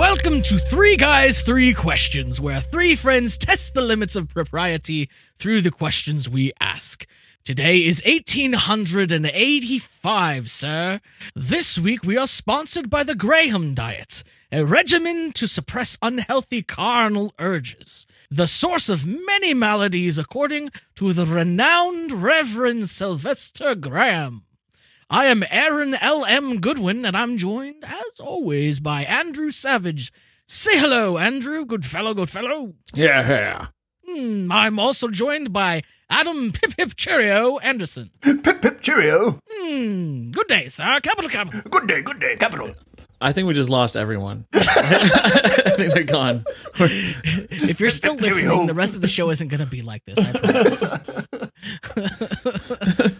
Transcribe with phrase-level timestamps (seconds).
[0.00, 5.60] Welcome to Three Guys, Three Questions, where three friends test the limits of propriety through
[5.60, 7.06] the questions we ask.
[7.44, 11.02] Today is 1885, sir.
[11.34, 17.34] This week we are sponsored by the Graham Diet, a regimen to suppress unhealthy carnal
[17.38, 24.44] urges, the source of many maladies according to the renowned Reverend Sylvester Graham.
[25.12, 26.60] I am Aaron L.M.
[26.60, 30.12] Goodwin, and I'm joined, as always, by Andrew Savage.
[30.46, 31.64] Say hello, Andrew.
[31.66, 32.74] Good fellow, good fellow.
[32.94, 33.66] Yeah, yeah.
[34.06, 38.12] Hmm, I'm also joined by Adam Pip Pip Cheerio Anderson.
[38.20, 39.40] Pip pip cheerio.
[39.50, 41.00] Hmm, good day, sir.
[41.02, 41.62] Capital, capital.
[41.68, 42.72] Good day, good day, capital.
[43.20, 44.46] I think we just lost everyone.
[44.54, 46.44] I think they're gone.
[46.78, 50.18] If you're still listening, the rest of the show isn't going to be like this,
[50.18, 50.94] I promise.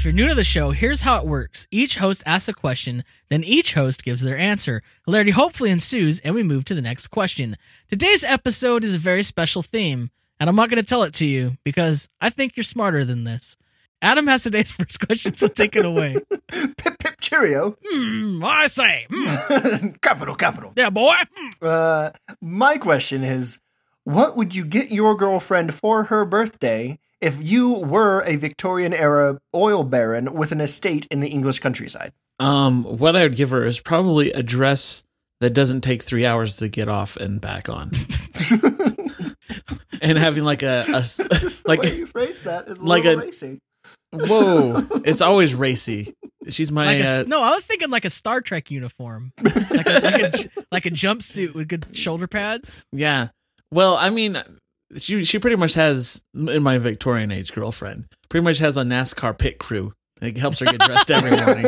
[0.00, 1.68] If you're new to the show, here's how it works.
[1.70, 4.80] Each host asks a question, then each host gives their answer.
[5.04, 7.58] Hilarity hopefully ensues, and we move to the next question.
[7.86, 11.26] Today's episode is a very special theme, and I'm not going to tell it to
[11.26, 13.58] you because I think you're smarter than this.
[14.00, 16.16] Adam has today's first question, so take it away.
[16.50, 17.76] Pip pip cheerio.
[17.86, 20.72] Hmm, I say, hmm, capital, capital.
[20.76, 21.12] yeah, boy.
[21.36, 21.48] Hmm.
[21.60, 23.60] Uh, my question is,
[24.04, 29.38] what would you get your girlfriend for her birthday if you were a Victorian era
[29.54, 32.12] oil baron with an estate in the English countryside?
[32.38, 35.02] Um, what I would give her is probably a dress
[35.40, 37.90] that doesn't take three hours to get off and back on,
[40.02, 43.20] and having like a, Just the like way you phrase that is a like little
[43.22, 43.58] a- racy.
[44.12, 46.14] whoa, it's always racy.
[46.48, 49.56] She's my Like a, uh, no, I was thinking like a Star Trek uniform, like
[49.86, 52.84] a, like a, j- like a jumpsuit with good shoulder pads.
[52.92, 53.28] yeah.
[53.72, 54.36] Well, I mean,
[54.96, 59.36] she she pretty much has in my Victorian age girlfriend pretty much has a NASCAR
[59.38, 59.92] pit crew.
[60.20, 61.64] It helps her get dressed every morning,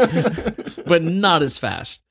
[0.87, 2.03] but not as fast.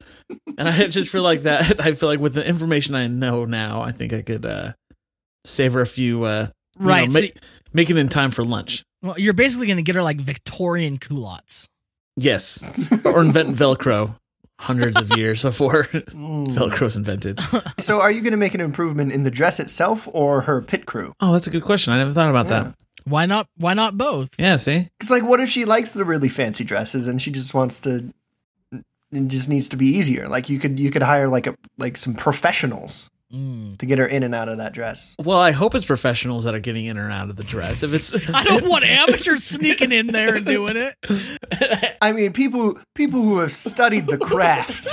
[0.58, 1.80] And I just feel like that.
[1.86, 4.74] I feel like with the information I know now, I think I could uh,
[5.46, 6.24] save her a few.
[6.24, 6.48] Uh,
[6.80, 7.08] you Right.
[7.08, 7.38] know, so- make,
[7.74, 8.84] make it in time for lunch.
[9.04, 11.68] well, you're basically going to get her like Victorian culottes.
[12.18, 12.64] Yes,
[13.06, 14.16] or invent Velcro
[14.62, 16.80] hundreds of years before Mm.
[16.82, 17.40] was invented.
[17.80, 20.86] So, are you going to make an improvement in the dress itself or her pit
[20.86, 21.14] crew?
[21.20, 21.94] Oh, that's a good question.
[21.94, 22.64] I never thought about Yeah.
[22.64, 22.76] that.
[23.06, 23.48] Why not?
[23.58, 24.30] Why not both?
[24.38, 27.54] Yeah, see, Because, like, what if she likes the really fancy dresses and she just
[27.54, 28.14] wants to?
[29.14, 30.30] It just needs to be easier.
[30.30, 33.78] Like you could you could hire like a like some professionals Mm.
[33.78, 35.16] to get her in and out of that dress.
[35.24, 37.82] Well, I hope it's professionals that are getting in and out of the dress.
[37.82, 41.98] If it's, I don't want amateurs sneaking in there and doing it.
[42.02, 44.88] I mean, people people who have studied the craft.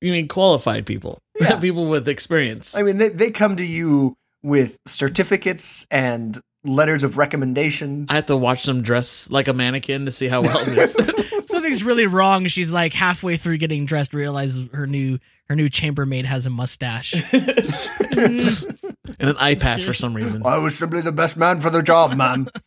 [0.00, 1.58] you mean qualified people, Yeah.
[1.60, 2.76] people with experience.
[2.76, 8.06] I mean, they they come to you with certificates and letters of recommendation.
[8.08, 10.92] I have to watch them dress like a mannequin to see how well it is.
[11.48, 12.46] Something's really wrong.
[12.46, 15.18] She's like halfway through getting dressed, realizes her new
[15.48, 17.14] her new chambermaid has a mustache.
[17.32, 18.78] and
[19.18, 20.42] an eye patch for some reason.
[20.44, 22.48] I was simply the best man for the job, man.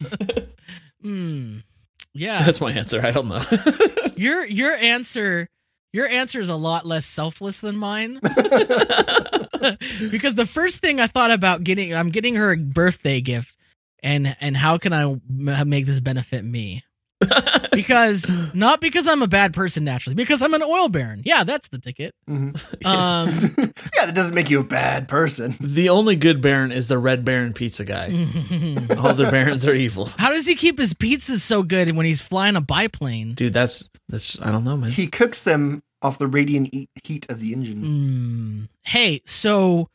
[1.02, 1.60] Hmm.
[2.14, 2.44] Yeah.
[2.44, 3.06] That's my answer.
[3.06, 3.42] I don't know.
[4.18, 5.48] your your answer
[5.94, 8.20] your answer is a lot less selfless than mine.
[10.12, 13.56] because the first thing I thought about getting I'm getting her a birthday gift
[14.02, 16.84] and and how can I m- make this benefit me?
[17.72, 21.22] Because not because I'm a bad person naturally, because I'm an oil baron.
[21.26, 22.14] Yeah, that's the ticket.
[22.30, 22.56] Mhm.
[22.86, 23.30] Um
[23.96, 25.56] Yeah, that doesn't make you a bad person.
[25.60, 28.06] the only good Baron is the Red Baron pizza guy.
[28.98, 30.06] All the Barons are evil.
[30.18, 33.34] how does he keep his pizzas so good when he's flying a biplane?
[33.34, 34.92] Dude, that's that's I don't know, man.
[34.92, 38.68] He cooks them off the radiant e- heat of the engine.
[38.68, 38.68] Mm.
[38.84, 39.90] Hey, so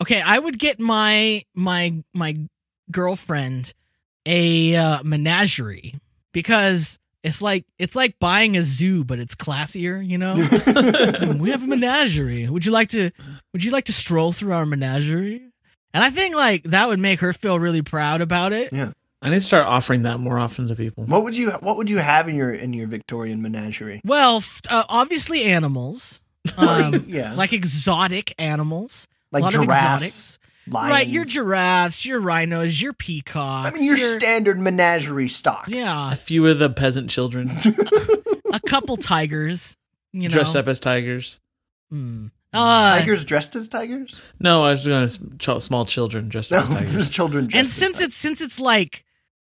[0.00, 2.36] okay, I would get my my my
[2.90, 3.74] girlfriend
[4.26, 5.94] a uh, menagerie
[6.38, 10.06] because it's like it's like buying a zoo, but it's classier.
[10.06, 10.34] You know,
[11.38, 12.48] we have a menagerie.
[12.48, 13.10] Would you like to?
[13.52, 15.42] Would you like to stroll through our menagerie?
[15.92, 18.72] And I think like that would make her feel really proud about it.
[18.72, 18.92] Yeah.
[19.20, 21.04] I need to start offering that more often to people.
[21.06, 24.00] What would you What would you have in your in your Victorian menagerie?
[24.04, 26.20] Well, f- uh, obviously animals,
[26.56, 30.38] um, yeah, like exotic animals, like a lot of giraffes, exotics.
[30.72, 30.90] Lions.
[30.90, 33.68] Right, your giraffes, your rhinos, your peacocks.
[33.70, 35.66] I mean, your your- standard menagerie stock.
[35.68, 37.50] yeah, A few of the peasant children
[38.52, 39.76] a couple tigers.
[40.12, 41.38] You know, dressed up as tigers.
[41.92, 42.30] Mm.
[42.52, 44.18] Uh, tigers dressed as tigers.
[44.40, 47.10] No, I was going to ch- small children dressed No, up as tigers.
[47.10, 47.58] children dressed.
[47.58, 48.06] and since tigers.
[48.06, 49.04] it's since it's like,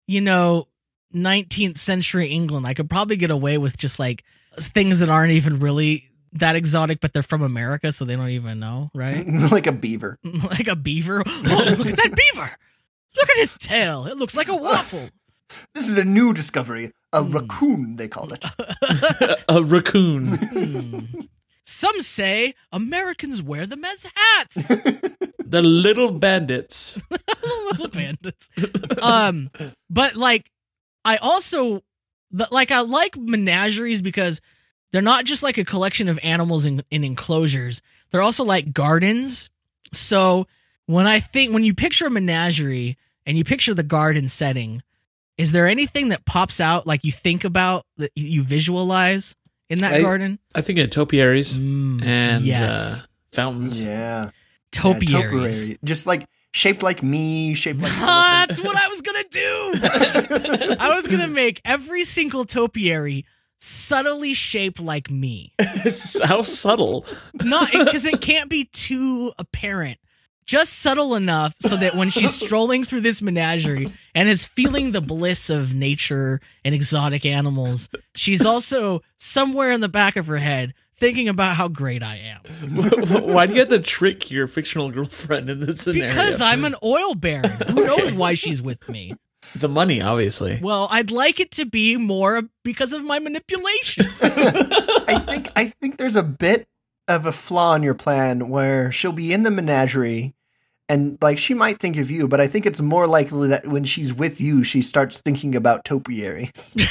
[0.09, 0.69] you know,
[1.15, 4.25] 19th century England, I could probably get away with just like
[4.59, 6.09] things that aren't even really
[6.41, 9.27] that exotic, but they're from America, so they don't even know, right?
[9.51, 10.19] like a beaver.
[10.25, 11.23] like a beaver.
[11.27, 12.51] Oh, look at that beaver!
[13.17, 14.07] Look at his tail.
[14.07, 15.09] It looks like a waffle.
[15.75, 16.91] This is a new discovery.
[17.13, 17.31] A Hmm.
[17.33, 18.45] raccoon, they call it.
[19.49, 20.33] a raccoon.
[20.37, 20.99] Hmm.
[21.63, 24.67] Some say Americans wear them as hats.
[24.67, 27.01] the little bandits.
[27.71, 28.51] little bandits.
[29.01, 29.49] Um,
[29.89, 30.51] but like,
[31.05, 31.83] I also
[32.33, 34.41] the, like I like menageries because
[34.93, 37.83] they're not just like a collection of animals in, in enclosures.
[38.11, 39.51] They're also like gardens.
[39.93, 40.47] So
[40.87, 42.97] when I think when you picture a menagerie
[43.27, 44.83] and you picture the garden setting,
[45.37, 49.37] is there anything that pops out like you think about that you visualize
[49.69, 50.39] in that I- garden?
[50.55, 53.85] I think of topiaries Mm, and yes, uh, fountains.
[53.85, 54.31] Yeah.
[54.71, 55.11] topiaries.
[55.11, 55.21] Yeah,
[55.69, 55.77] topiary.
[55.85, 60.77] Just like shaped like me, shaped like That's what I was gonna do.
[60.81, 63.25] I was gonna make every single topiary
[63.59, 65.53] subtly shaped like me.
[66.25, 67.07] How subtle.
[67.43, 69.99] Not because it can't be too apparent.
[70.45, 75.01] Just subtle enough so that when she's strolling through this menagerie and is feeling the
[75.01, 80.73] bliss of nature and exotic animals, she's also somewhere in the back of her head
[80.99, 82.41] thinking about how great I am.
[83.25, 86.11] Why do you have to trick your fictional girlfriend in this scenario?
[86.11, 87.51] Because I'm an oil baron.
[87.69, 89.15] Who knows why she's with me?
[89.55, 90.59] The money, obviously.
[90.63, 94.05] Well, I'd like it to be more because of my manipulation.
[94.23, 96.67] I think I think there's a bit
[97.09, 100.35] of a flaw in your plan where she'll be in the menagerie
[100.89, 103.85] and like she might think of you, but I think it's more likely that when
[103.85, 106.77] she's with you, she starts thinking about topiaries.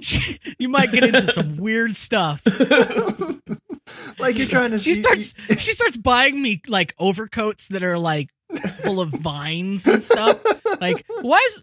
[0.00, 2.42] She- you might get into some weird stuff.
[4.18, 7.98] like you're trying to She you- starts she starts buying me like overcoats that are
[7.98, 8.30] like
[8.84, 10.42] full of vines and stuff.
[10.80, 11.62] Like why is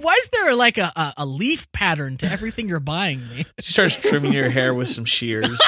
[0.00, 3.46] why is there like a, a, a leaf pattern to everything you're buying me?
[3.60, 5.60] She starts trimming your hair with some shears.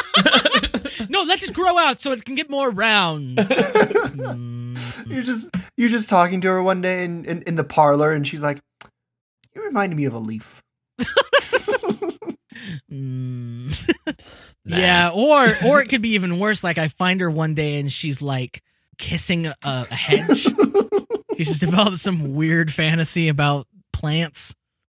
[1.08, 3.38] No, let it grow out so it can get more round.
[5.06, 8.26] You're just you're just talking to her one day in, in, in the parlor and
[8.26, 8.60] she's like,
[9.54, 10.62] You remind me of a leaf.
[12.90, 13.92] Mm.
[14.64, 14.76] Nah.
[14.76, 16.62] Yeah, or or it could be even worse.
[16.62, 18.62] Like I find her one day and she's like
[18.98, 20.46] kissing a, a hedge.
[21.36, 24.54] He's just developed some weird fantasy about plants.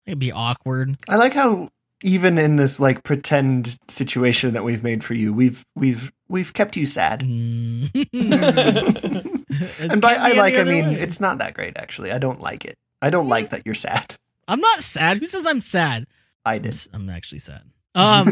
[0.06, 0.96] It'd be awkward.
[1.08, 1.68] I like how
[2.02, 6.76] even in this like pretend situation that we've made for you, we've we've we've kept
[6.76, 7.20] you sad.
[7.20, 7.90] Mm.
[9.80, 10.94] And by I like, I mean way.
[10.94, 12.10] it's not that great actually.
[12.10, 12.74] I don't like it.
[13.00, 14.16] I don't like that you're sad.
[14.48, 15.18] I'm not sad.
[15.18, 16.06] Who says I'm sad?
[16.44, 16.68] I I'm, did.
[16.72, 17.62] s- I'm actually sad.
[17.94, 18.26] Um,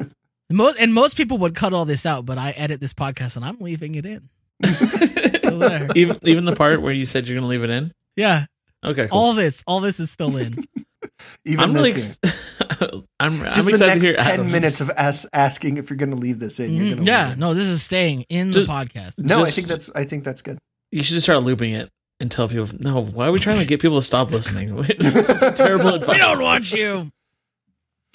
[0.50, 3.44] most and most people would cut all this out, but I edit this podcast and
[3.44, 4.30] I'm leaving it in.
[5.38, 5.88] So there.
[5.96, 7.92] even even the part where you said you're gonna leave it in.
[8.16, 8.46] Yeah,
[8.84, 9.18] Okay, cool.
[9.18, 10.64] all this, all this is still in.
[11.44, 12.42] Even I'm this really year.
[12.72, 14.52] ex- I'm, I'm Just the next to hear ten Adam's.
[14.52, 16.72] minutes of us asking if you're going to leave this in.
[16.72, 16.90] You're Mhm.
[16.96, 17.38] gonna Yeah, it.
[17.38, 19.18] no, this is staying in Just- the podcast.
[19.18, 19.42] no.
[19.42, 20.58] I think that's I think that's good.
[20.90, 22.68] You should just start looping it and tell people.
[22.78, 24.76] No, why are we trying to get people to stop listening?
[24.88, 26.10] It's terrible advice.
[26.10, 27.10] We don't want you.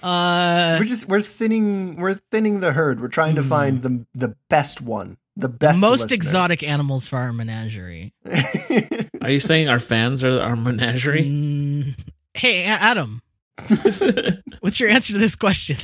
[0.03, 3.01] Uh, we're just we're thinning we're thinning the herd.
[3.01, 3.49] We're trying to Hmm.
[3.49, 6.15] find the the best one, the the best most listener.
[6.15, 8.13] exotic animals for our menagerie.
[9.21, 11.25] Are you saying our fans are our menagerie?
[11.25, 11.95] Mm,
[12.33, 13.21] hey, A- Adam,
[14.61, 15.77] what's your answer to this question?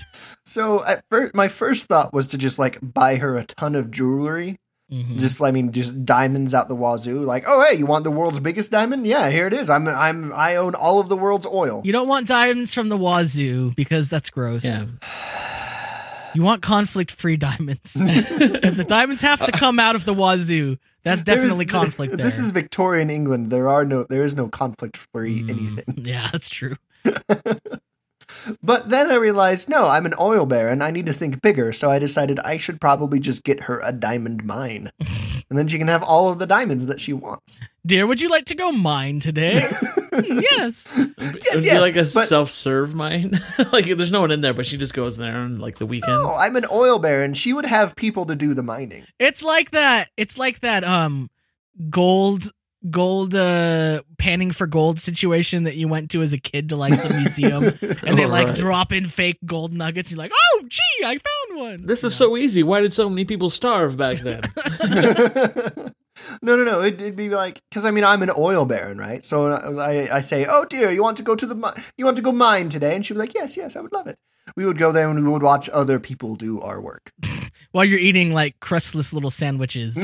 [0.46, 3.92] so at first, my first thought was to just like buy her a ton of
[3.92, 4.58] jewelry.
[4.92, 5.20] Mhm.
[5.20, 7.24] Just I mean, just diamonds out the wazoo.
[7.24, 9.08] Like, oh hey, you want the world's biggest diamond?
[9.08, 9.70] Yeah, here it is.
[9.70, 11.82] I'm I'm I own all of the world's oil.
[11.84, 14.66] You don't want diamonds from the wazoo because that's gross.
[14.66, 14.82] yeah.
[16.34, 17.96] You want conflict-free diamonds.
[18.00, 22.26] if the diamonds have to come out of the wazoo, that's definitely conflict there.
[22.26, 23.50] This is Victorian England.
[23.50, 25.86] There are no there is no conflict free Mm, anything.
[26.06, 26.76] Yeah, that's true.
[28.62, 30.82] But then I realized, no, I'm an oil baron.
[30.82, 31.72] I need to think bigger.
[31.72, 34.90] So I decided I should probably just get her a diamond mine.
[35.50, 37.60] And then she can have all of the diamonds that she wants.
[37.86, 39.60] Dear, would you like to go mine today?
[39.60, 40.98] Hmm, yes.
[40.98, 43.40] It'd be yes, like a but- self-serve mine.
[43.72, 46.08] like there's no one in there, but she just goes there on like the weekends.
[46.08, 47.34] No, I'm an oil baron.
[47.34, 49.06] She would have people to do the mining.
[49.20, 50.10] It's like that.
[50.18, 50.84] It's like that.
[50.84, 51.30] Um,
[51.90, 52.44] gold,
[52.90, 56.94] gold, uh, panning for gold situation that you went to as a kid to like
[56.94, 58.56] some museum, and they like right.
[58.56, 60.12] drop in fake gold nuggets.
[60.12, 61.22] You're like, oh, gee, I found
[61.56, 61.78] one.
[61.84, 62.64] This is so easy.
[62.64, 64.42] Why did so many people starve back then?
[66.42, 66.82] no, no, no.
[66.82, 69.24] It'd, it'd be like because I mean I'm an oil baron, right?
[69.24, 72.18] So I, I say, oh dear, you want to go to the mi- you want
[72.18, 72.96] to go mine today?
[72.96, 74.18] And she'd be like, yes, yes, I would love it.
[74.56, 77.12] We would go there and we would watch other people do our work.
[77.72, 79.98] While you're eating like crustless little sandwiches.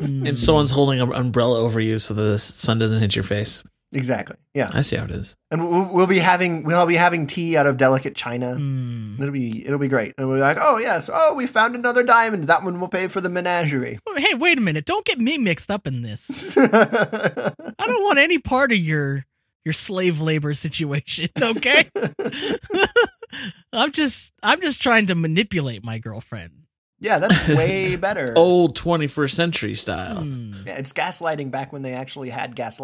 [0.00, 0.26] Mm.
[0.26, 3.62] and someone's holding an umbrella over you so the sun doesn't hit your face.
[3.92, 4.36] Exactly.
[4.54, 4.70] Yeah.
[4.72, 5.36] I see how it is.
[5.50, 8.54] and we'll, we'll be having we'll be having tea out of delicate china.
[8.54, 9.20] Mm.
[9.20, 10.14] It'll be it'll be great.
[10.18, 12.44] And we're like, oh yes, oh we found another diamond.
[12.44, 13.98] That one will pay for the menagerie.
[14.16, 14.86] Hey, wait a minute!
[14.86, 16.56] Don't get me mixed up in this.
[16.58, 17.52] I
[17.86, 19.24] don't want any part of your
[19.64, 21.84] your slave labor situation, okay?
[23.72, 26.52] I'm just I'm just trying to manipulate my girlfriend.
[26.98, 28.34] Yeah, that's way better.
[28.36, 30.20] Old 21st century style.
[30.20, 30.52] Hmm.
[30.66, 32.78] Yeah, it's gaslighting back when they actually had gas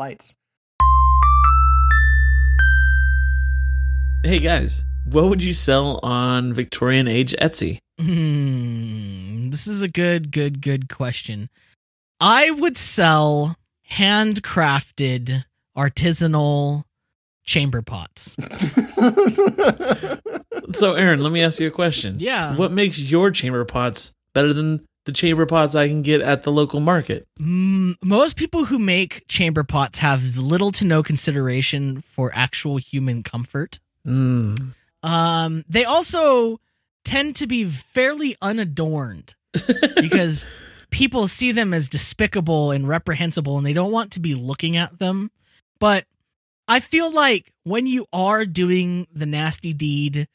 [4.26, 7.78] Hey guys, what would you sell on Victorian age Etsy?
[8.00, 9.50] Hmm.
[9.50, 11.48] This is a good, good, good question.
[12.18, 13.54] I would sell
[13.88, 15.44] handcrafted
[15.78, 16.82] artisanal
[17.44, 18.36] chamber pots.
[20.72, 22.16] So, Aaron, let me ask you a question.
[22.18, 22.56] Yeah.
[22.56, 26.50] What makes your chamber pots better than the chamber pots I can get at the
[26.50, 27.24] local market?
[27.40, 33.22] Mm, most people who make chamber pots have little to no consideration for actual human
[33.22, 33.78] comfort.
[34.06, 34.74] Mm.
[35.02, 36.60] Um, they also
[37.04, 39.34] tend to be fairly unadorned
[40.00, 40.46] because
[40.90, 44.98] people see them as despicable and reprehensible and they don't want to be looking at
[44.98, 45.30] them.
[45.78, 46.04] But
[46.68, 50.28] I feel like when you are doing the nasty deed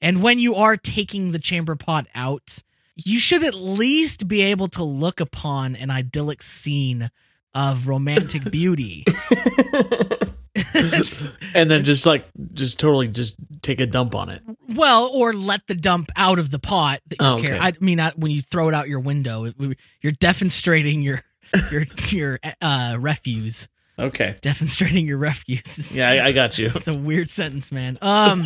[0.00, 2.62] and when you are taking the chamber pot out,
[2.96, 7.10] you should at least be able to look upon an idyllic scene
[7.54, 9.04] of romantic beauty.
[11.54, 14.42] And then just like, just totally just take a dump on it.
[14.74, 17.00] Well, or let the dump out of the pot.
[17.20, 17.56] Oh, okay.
[17.58, 19.44] I mean, not when you throw it out your window.
[19.44, 19.56] It-
[20.00, 21.22] You're demonstrating your
[21.70, 23.68] your your uh, refuse.
[23.98, 24.34] Okay.
[24.40, 25.94] Demonstrating your refuse.
[25.96, 26.66] Yeah, I, I got you.
[26.74, 27.98] it's a weird sentence, man.
[28.02, 28.44] Um,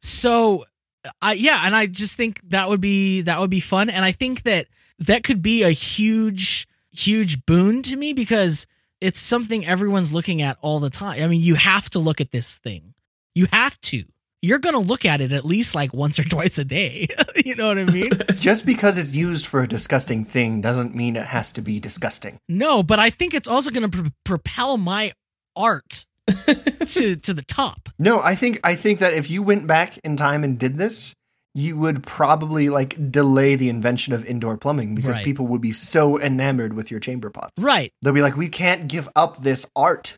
[0.00, 0.64] so
[1.20, 4.12] I yeah, and I just think that would be that would be fun, and I
[4.12, 4.66] think that
[5.00, 8.66] that could be a huge huge boon to me because
[9.00, 11.22] it's something everyone's looking at all the time.
[11.22, 12.94] I mean, you have to look at this thing.
[13.34, 14.04] You have to.
[14.40, 17.08] You're gonna look at it at least like once or twice a day.
[17.44, 18.10] you know what I mean?
[18.34, 22.38] Just because it's used for a disgusting thing doesn't mean it has to be disgusting.
[22.48, 25.12] No, but I think it's also gonna pr- propel my
[25.56, 27.88] art to to the top.
[27.98, 31.14] No, I think I think that if you went back in time and did this,
[31.54, 35.24] you would probably like delay the invention of indoor plumbing because Right.
[35.24, 37.60] people would be so enamored with your chamber pots.
[37.62, 37.92] Right.
[38.02, 40.16] They'll be like, we can't give up this art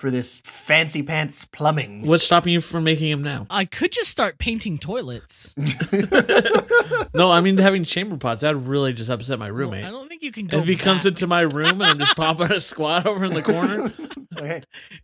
[0.00, 2.06] for this fancy pants plumbing.
[2.06, 3.46] What's stopping you from making them now?
[3.48, 5.54] I could just start painting toilets.
[7.16, 8.40] No, I mean having chamber pots.
[8.42, 9.84] That would really just upset my roommate.
[9.84, 10.58] Well, I don't think you can go.
[10.58, 13.40] if he comes into my room and I'm just popping a squat over in the
[13.42, 13.88] corner,
[14.36, 14.62] okay.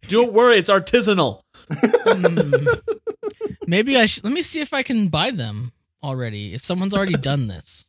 [0.08, 1.42] don't worry, it's artisanal.
[1.70, 2.64] Hmm.
[3.66, 4.24] Maybe I should.
[4.24, 6.54] Let me see if I can buy them already.
[6.54, 7.86] If someone's already done this,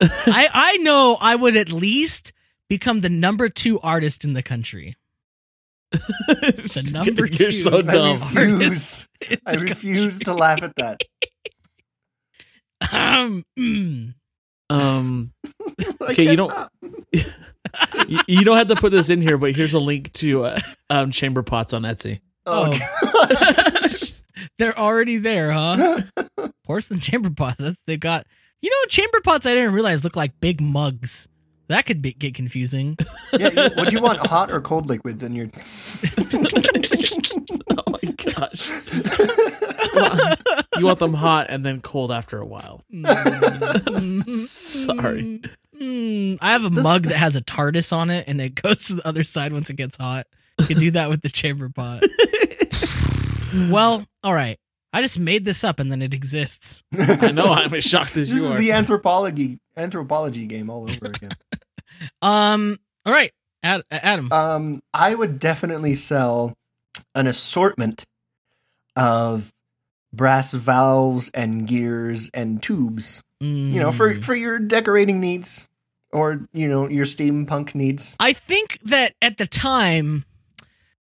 [0.00, 2.32] I I know I would at least
[2.68, 4.96] become the number two artist in the country.
[5.92, 7.52] the number You're two.
[7.52, 8.12] so I
[8.42, 9.08] refuse.
[9.46, 11.02] I refuse to laugh at that.
[12.92, 14.14] Um, mm.
[14.68, 15.32] Um,
[16.00, 16.52] Okay, you don't-
[18.08, 20.60] you, you don't have to put this in here, but here's a link to uh,
[20.90, 22.20] um, chamber pots on Etsy.
[22.46, 23.88] Oh, Oh.
[24.36, 24.48] God.
[24.58, 26.02] They're already there, huh?
[26.64, 27.62] Porcelain chamber pots.
[27.62, 28.26] That's they've got.
[28.62, 31.28] You know, chamber pots I didn't realize look like big mugs.
[31.68, 32.96] That could be, get confusing.
[33.38, 35.48] yeah, you, would you want hot or cold liquids in your?
[37.78, 38.70] Oh my gosh!
[40.78, 42.82] you want them hot and then cold after a while.
[44.24, 45.40] Sorry.
[45.80, 48.86] Mm, I have a This- mug that has a TARDIS on it, and it goes
[48.86, 50.26] to the other side once it gets hot.
[50.60, 52.02] You can do that with the chamber pot.
[53.70, 54.58] well, all right.
[54.92, 56.82] I just made this up, and then it exists.
[56.98, 57.52] I know.
[57.52, 61.30] I'm as shocked as This you is the anthropology anthropology game all over again.
[62.20, 62.78] Um.
[63.06, 64.30] All right, Ad- Adam.
[64.32, 66.52] Um, I would definitely sell
[67.14, 68.04] an assortment
[68.96, 69.50] of
[70.12, 73.22] brass valves and gears and tubes.
[73.40, 74.24] You know, for Mm.
[74.24, 75.68] for your decorating needs
[76.10, 78.16] or you know your steampunk needs.
[78.18, 80.24] I think that at the time,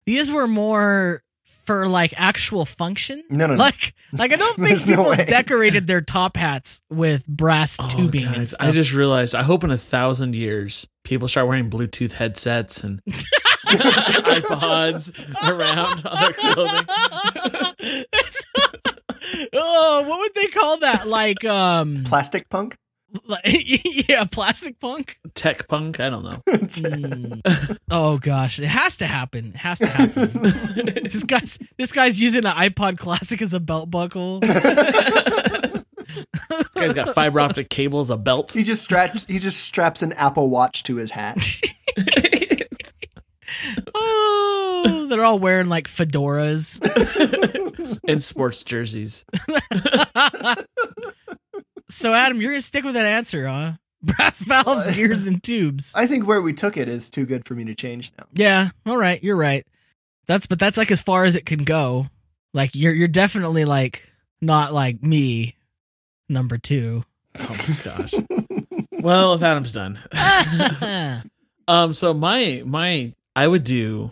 [0.06, 1.22] these were more
[1.64, 3.24] for like actual function.
[3.30, 3.60] No, no, no.
[3.60, 5.26] Like, like I don't think There's no people way.
[5.26, 8.68] decorated their top hats with brass Oh, tubing and guys, stuff.
[8.68, 9.36] I just realized.
[9.36, 13.02] I hope in a thousand years people start wearing Bluetooth headsets and
[13.68, 15.12] iPods
[15.50, 16.86] around on their clothing.
[19.54, 21.08] oh, what would they call that?
[21.08, 22.76] Like, um, Plastic punk.
[23.26, 23.42] Like,
[24.10, 25.18] yeah, plastic punk.
[25.36, 26.00] Tech punk.
[26.00, 26.38] I don't know.
[26.74, 27.78] Mm.
[27.92, 29.50] Oh gosh, it has to happen.
[29.54, 30.24] It has to happen.
[31.04, 34.40] this guy's this guy's using an iPod Classic as a belt buckle.
[34.40, 35.84] This
[36.76, 38.54] guy's got fiber optic cables, a belt.
[38.54, 41.38] he just straps he just straps an Apple Watch to his hat.
[43.94, 46.80] Oh, they're all wearing like fedoras.
[48.08, 49.26] and sports jerseys.
[51.94, 53.74] So, Adam, you're gonna stick with that answer, huh?
[54.04, 55.94] Brass valves, gears, and tubes.
[55.96, 58.26] I think where we took it is too good for me to change now.
[58.34, 59.66] Yeah, all right, you're right.
[60.28, 62.08] That's but that's like as far as it can go.
[62.54, 64.10] Like you're you're definitely like
[64.42, 65.56] not like me,
[66.30, 67.04] number two.
[67.40, 68.14] Oh my gosh.
[68.92, 69.98] well, if Adam's done.
[71.68, 74.12] um, so my my I would do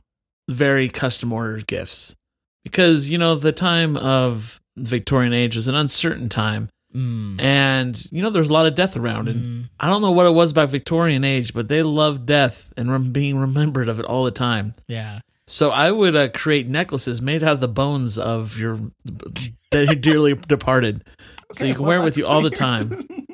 [0.49, 2.15] very custom ordered gifts
[2.63, 8.11] because you know the time of the Victorian age was an uncertain time, Mm, and
[8.11, 9.69] you know there's a lot of death around, and mm.
[9.79, 13.11] I don't know what it was about Victorian age, but they loved death and rem-
[13.11, 14.73] being remembered of it all the time.
[14.87, 15.19] Yeah.
[15.47, 18.79] So I would uh, create necklaces made out of the bones of your
[19.69, 21.03] dearly departed,
[21.53, 23.07] so you can well, wear it with that's you all the time.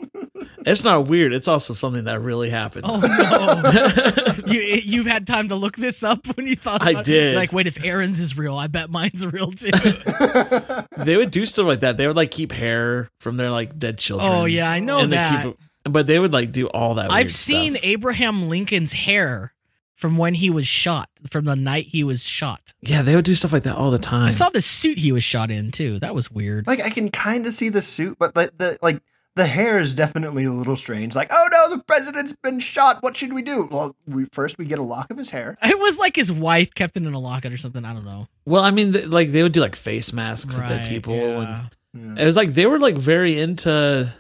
[0.68, 1.34] It's not weird.
[1.34, 2.86] It's also something that really happened.
[2.88, 3.00] Oh
[4.46, 4.52] no!
[4.52, 7.12] you you've had time to look this up when you thought I about it?
[7.12, 7.36] did.
[7.38, 9.72] Like, wait, if Aaron's is real, I bet mine's real too.
[10.98, 11.96] they would do stuff like that.
[11.96, 14.30] They would like keep hair from their like dead children.
[14.32, 15.44] oh yeah, I know and they that.
[15.46, 17.12] keep but they would like do all that.
[17.12, 17.84] I've weird seen stuff.
[17.86, 19.54] Abraham Lincoln's hair
[19.96, 22.74] from when he was shot, from the night he was shot.
[22.82, 24.28] yeah, they would do stuff like that all the time.
[24.28, 26.00] I saw the suit he was shot in too.
[26.00, 26.68] That was weird.
[26.68, 29.02] like I can kind of see the suit, but like the like
[29.38, 31.16] the hair is definitely a little strange.
[31.16, 33.02] Like, oh no, the president's been shot.
[33.02, 33.68] What should we do?
[33.72, 35.58] Well, we first we get a lock of his hair.
[35.64, 37.86] It was like his wife kept it in a locket or something.
[37.86, 38.28] I don't know.
[38.46, 41.16] well, I mean, th- like they would do like face masks at dead Right, people,
[41.16, 41.68] yeah.
[41.94, 42.24] and Yeah.
[42.24, 44.12] it was like they were like very into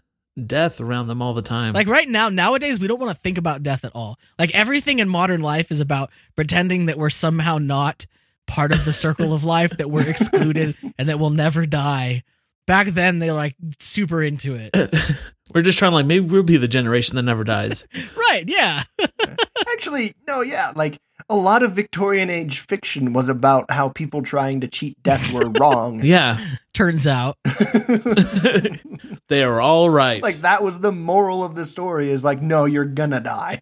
[0.45, 1.73] death around them all the time.
[1.73, 4.19] Like right now, nowadays, we don't want to think about death at all.
[4.37, 8.05] Like everything in modern life is about pretending that we're somehow not
[8.45, 12.23] part of the circle of life, that we're excluded, and that we'll never die.
[12.67, 14.75] Back then, they were like super into it.
[15.55, 17.87] we're just trying to like maybe we'll be the generation that never dies.
[18.17, 18.43] right?
[18.47, 18.83] Yeah.
[19.73, 24.61] Actually, no, yeah, like a lot of Victorian age fiction was about how people trying
[24.61, 26.01] to cheat death were wrong.
[26.03, 27.37] yeah, Turns out.
[29.27, 30.21] they are all right.
[30.21, 33.61] like that was the moral of the story is like no, you're gonna die.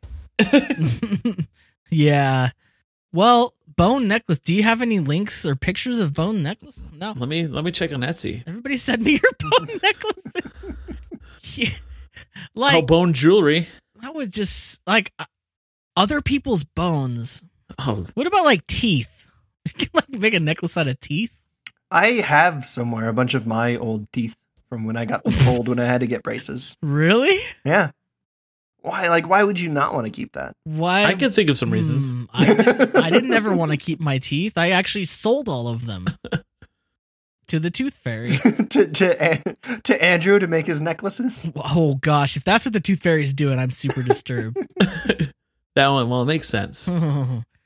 [1.90, 2.50] yeah.
[3.14, 4.40] Well, bone necklace.
[4.40, 6.84] Do you have any links or pictures of bone necklace?
[6.94, 7.14] No.
[7.18, 8.44] let me let me check on Etsy.
[8.48, 10.78] Everybody send me your bone necklace.
[11.58, 11.70] yeah.
[12.54, 13.68] Like oh, bone jewelry.
[14.02, 15.26] I would just like uh,
[15.96, 17.42] other people's bones.
[17.80, 19.26] Oh, What about like teeth?
[19.94, 21.32] like make a necklace out of teeth?
[21.92, 24.36] I have somewhere a bunch of my old teeth
[24.70, 26.76] from when I got pulled when I had to get braces.
[26.82, 27.40] Really?
[27.64, 27.92] Yeah.
[28.86, 29.10] Why?
[29.10, 30.54] Like, why would you not want to keep that?
[30.64, 31.06] Why?
[31.06, 32.12] I can think of some reasons.
[32.12, 34.60] Hmm, I, I didn't ever want to keep my teeth.
[34.60, 36.06] I actually sold all of them
[37.48, 38.28] to the tooth fairy.
[38.70, 41.52] to to to Andrew to make his necklaces.
[41.56, 44.58] Oh gosh, if that's what the tooth fairy is doing, I'm super disturbed.
[45.74, 46.88] That one, well, it makes sense.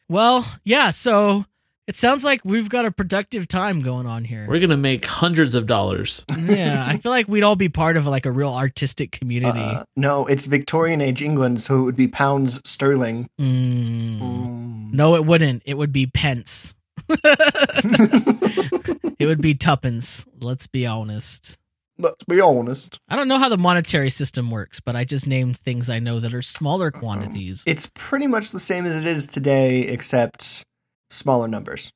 [0.08, 0.92] well, yeah.
[0.92, 1.46] So
[1.90, 4.46] it sounds like we've got a productive time going on here.
[4.48, 6.24] We're gonna make hundreds of dollars.
[6.38, 9.60] yeah, I feel like we'd all be part of like a real artistic community.
[9.60, 13.28] Uh, no, it's Victorian age England, so it would be pounds sterling.
[13.42, 14.20] Mm.
[14.20, 14.94] Mm.
[14.94, 15.64] No, it wouldn't.
[15.66, 16.76] It would be pence.
[17.10, 20.28] it would be tuppence.
[20.40, 21.58] Let's be honest.
[21.98, 23.00] Let's be honest.
[23.10, 26.20] I don't know how the monetary system works, but I just named things I know
[26.20, 27.64] that are smaller quantities.
[27.66, 30.66] It's pretty much the same as it is today, except
[31.10, 31.92] smaller numbers.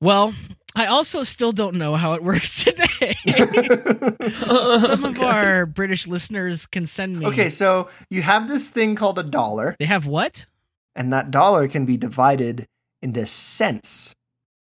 [0.00, 0.34] Well,
[0.74, 3.16] I also still don't know how it works today.
[4.28, 5.24] Some of Okay.
[5.26, 7.26] our British listeners can send me.
[7.26, 10.46] okay, so you have this thing called a dollar, They have what?
[10.94, 12.66] and that dollar can be divided
[13.02, 14.14] into cents,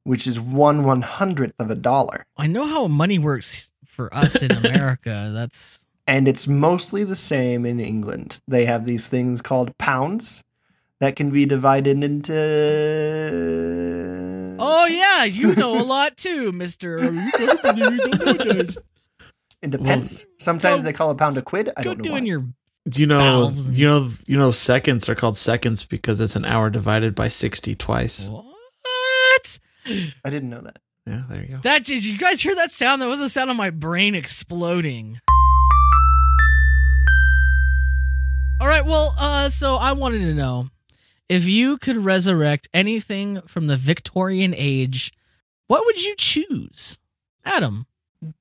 [0.04, 2.26] which is one one hundredth of a dollar.
[2.38, 5.32] I know how money works for us in America.
[5.34, 8.40] That's and it's mostly the same in England.
[8.48, 10.44] They have these things called pounds
[11.00, 12.34] that can be divided into.
[14.60, 16.98] Oh yeah, you know a lot too, Mister.
[19.62, 20.26] into pence.
[20.40, 21.70] Sometimes go- they call a pound a quid.
[21.76, 22.04] I don't know.
[22.04, 22.28] doing why.
[22.30, 22.46] your
[22.88, 23.18] Do you know?
[23.18, 24.10] Valves and- You know?
[24.28, 24.52] You know?
[24.52, 28.30] Seconds are called seconds because it's an hour divided by sixty twice.
[28.30, 29.60] what?
[29.88, 30.78] I didn't know that.
[31.06, 31.58] Yeah, there you go.
[31.62, 33.02] That did you guys hear that sound?
[33.02, 35.20] That was the sound of my brain exploding.
[38.62, 40.70] All right, well, uh, so I wanted to know
[41.30, 45.12] if you could resurrect anything from the Victorian age,
[45.68, 46.98] what would you choose,
[47.44, 47.88] Adam?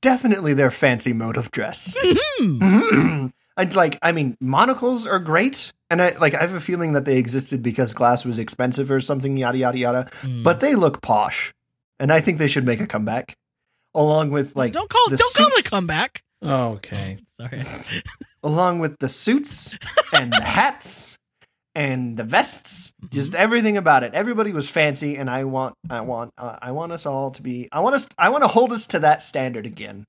[0.00, 1.96] Definitely their fancy mode of dress.
[2.00, 3.26] Hmm.
[3.56, 3.98] I'd like.
[4.02, 6.34] I mean, monocles are great, and I like.
[6.34, 9.36] I have a feeling that they existed because glass was expensive or something.
[9.36, 10.10] Yada yada yada.
[10.22, 10.42] Hmm.
[10.42, 11.52] But they look posh,
[12.00, 13.36] and I think they should make a comeback,
[13.94, 16.22] along with like don't call the don't call it a suits- comeback.
[16.42, 17.18] Okay.
[17.28, 17.62] Sorry.
[18.42, 19.78] along with the suits
[20.12, 21.18] and the hats
[21.74, 24.14] and the vests, just everything about it.
[24.14, 27.68] Everybody was fancy, and I want, I want, uh, I want us all to be.
[27.72, 28.08] I want us.
[28.18, 30.04] I want to hold us to that standard again,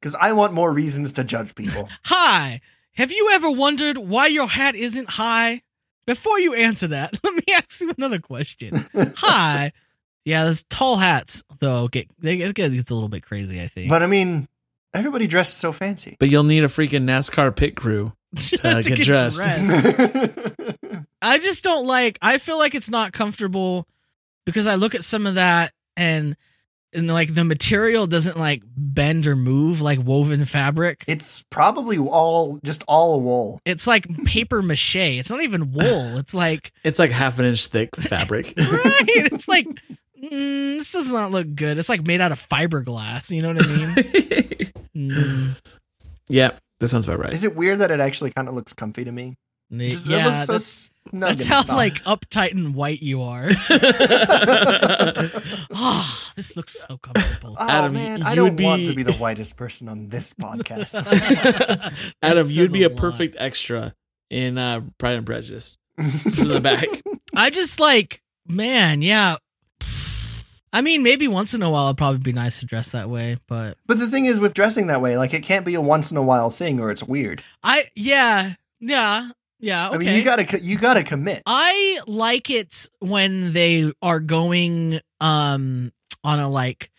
[0.00, 1.88] because I want more reasons to judge people.
[2.06, 2.60] Hi.
[2.94, 5.62] Have you ever wondered why your hat isn't high?
[6.04, 8.72] Before you answer that, let me ask you another question.
[9.16, 9.72] Hi.
[10.24, 13.60] Yeah, those tall hats though get they it gets a little bit crazy.
[13.60, 13.88] I think.
[13.88, 14.48] But I mean,
[14.94, 16.16] everybody dresses so fancy.
[16.18, 18.12] But you'll need a freaking NASCAR pit crew.
[18.34, 19.42] To get dressed.
[21.22, 22.18] I just don't like.
[22.20, 23.86] I feel like it's not comfortable
[24.44, 26.36] because I look at some of that and
[26.92, 31.04] and like the material doesn't like bend or move like woven fabric.
[31.06, 33.60] it's probably all just all wool.
[33.64, 34.96] It's like paper mache.
[34.96, 36.18] It's not even wool.
[36.18, 38.46] It's like It's like half an inch thick fabric.
[38.58, 39.06] right.
[39.08, 39.66] It's like
[40.22, 41.78] mm, this does not look good.
[41.78, 43.30] It's like made out of fiberglass.
[43.30, 43.88] You know what I mean?
[44.94, 45.56] Mm,
[46.28, 47.32] yeah, that sounds about right.
[47.32, 49.36] Is it weird that it actually kind of looks comfy to me?
[49.72, 51.76] Just, yeah, it looks so that's, snug that's how soft.
[51.76, 53.50] like uptight and white you are.
[55.74, 57.56] Ah, this looks so comfortable.
[57.58, 60.34] Oh Adam, man, you I would don't want to be the whitest person on this
[60.34, 60.94] podcast.
[62.22, 62.98] Adam, you'd be a lot.
[62.98, 63.94] perfect extra
[64.30, 65.78] in uh, Pride and Prejudice.
[65.98, 66.86] in the back.
[67.34, 69.36] I just like, man, yeah.
[70.74, 73.36] I mean, maybe once in a while it'd probably be nice to dress that way,
[73.46, 76.10] but but the thing is with dressing that way, like it can't be a once
[76.10, 77.42] in a while thing or it's weird.
[77.62, 79.30] I, yeah, yeah,
[79.62, 79.88] yeah.
[79.88, 79.94] Okay.
[79.94, 81.42] I mean, you gotta you gotta commit.
[81.46, 86.90] I like it when they are going um on a like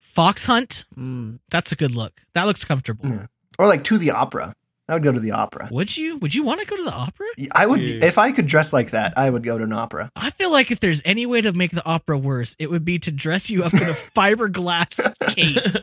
[0.00, 0.84] fox hunt.
[0.96, 1.38] Mm.
[1.50, 2.20] That's a good look.
[2.34, 3.08] That looks comfortable.
[3.08, 3.26] Yeah.
[3.58, 4.54] Or like to the opera.
[4.88, 5.68] I would go to the opera.
[5.70, 6.16] Would you?
[6.18, 7.26] Would you want to go to the opera?
[7.52, 8.02] I would Dude.
[8.04, 9.14] if I could dress like that.
[9.18, 10.10] I would go to an opera.
[10.16, 12.98] I feel like if there's any way to make the opera worse, it would be
[13.00, 13.82] to dress you up in a
[14.16, 14.98] fiberglass
[15.34, 15.76] case.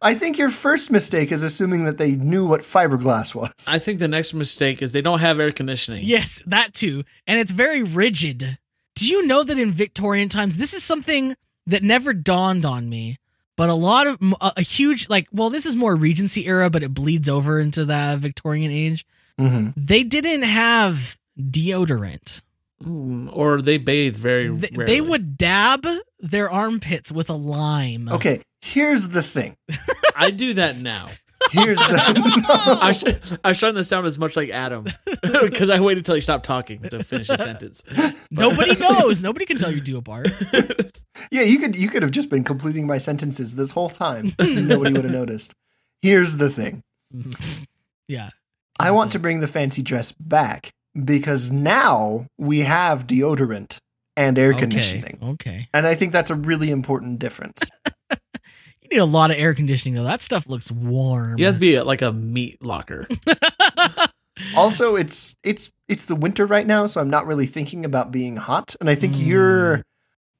[0.00, 3.52] I think your first mistake is assuming that they knew what fiberglass was.
[3.68, 6.04] I think the next mistake is they don't have air conditioning.
[6.04, 7.02] Yes, that too.
[7.26, 8.58] And it's very rigid.
[8.94, 11.36] Do you know that in Victorian times, this is something
[11.66, 13.18] that never dawned on me,
[13.56, 16.82] but a lot of a, a huge like, well, this is more Regency era, but
[16.82, 19.06] it bleeds over into the Victorian age.
[19.38, 19.72] Mhm.
[19.76, 22.42] They didn't have deodorant.
[22.84, 24.92] Mm, or they bathe very Th- rarely.
[24.92, 25.86] they would dab
[26.20, 28.08] their armpits with a lime.
[28.08, 29.56] Okay, here's the thing.
[30.16, 31.08] I do that now.
[31.50, 34.86] Here's the I, was, I was trying to sound as much like Adam
[35.22, 37.82] because I waited till he stopped talking to finish his sentence.
[38.30, 39.22] Nobody knows.
[39.22, 40.28] Nobody can tell you do a part.
[41.30, 44.34] Yeah, you could you could have just been completing my sentences this whole time.
[44.38, 45.52] and Nobody would have noticed.
[46.02, 46.82] Here's the thing.
[48.08, 48.30] yeah.
[48.80, 50.70] I want to bring the fancy dress back
[51.04, 53.78] because now we have deodorant
[54.16, 54.60] and air Okay.
[54.60, 55.18] conditioning.
[55.22, 55.68] Okay.
[55.72, 57.60] And I think that's a really important difference.
[58.84, 60.04] You need a lot of air conditioning though.
[60.04, 61.38] That stuff looks warm.
[61.38, 63.08] You have to be like a meat locker.
[64.56, 68.36] also, it's it's it's the winter right now, so I'm not really thinking about being
[68.36, 68.74] hot.
[68.80, 69.26] And I think Mm.
[69.26, 69.82] your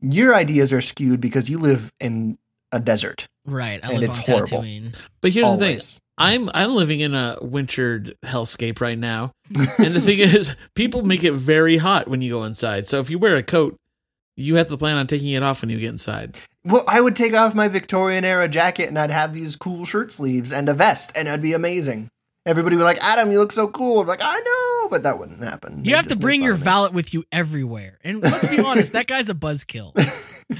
[0.01, 2.37] your ideas are skewed because you live in
[2.73, 3.27] a desert.
[3.47, 3.81] right.
[3.85, 4.59] I And live it's on horrible.
[4.63, 4.95] Tatooine.
[5.21, 5.81] But here's the thing.
[6.19, 9.33] I'm I'm living in a wintered hellscape right now,
[9.79, 12.87] and the thing is, people make it very hot when you go inside.
[12.89, 13.77] So if you wear a coat,
[14.37, 16.39] you have to plan on taking it off when you get inside.
[16.65, 20.11] Well, I would take off my Victorian era jacket and I'd have these cool shirt
[20.11, 22.09] sleeves and a vest, and it'd be amazing.
[22.47, 24.01] Everybody would be like, Adam, you look so cool.
[24.01, 25.79] I'm like, I know, but that wouldn't happen.
[25.79, 27.99] You They'd have to bring your valet with you everywhere.
[28.05, 29.95] And let's be honest, that guy's a buzzkill.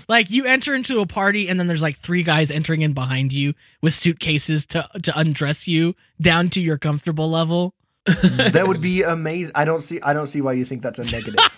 [0.09, 3.35] like you enter into a party and then there's like three guys entering in behind
[3.35, 7.75] you with suitcases to to undress you down to your comfortable level.
[8.07, 9.53] That would be amazing.
[9.55, 10.01] I don't see.
[10.03, 11.41] I don't see why you think that's a negative.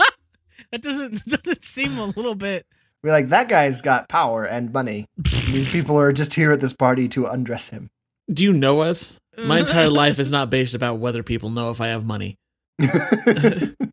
[0.72, 2.66] That doesn't doesn't seem a little bit
[3.02, 5.06] We're like that guy's got power and money.
[5.18, 7.88] These people are just here at this party to undress him.
[8.32, 9.18] Do you know us?
[9.38, 12.36] My entire life is not based about whether people know if I have money,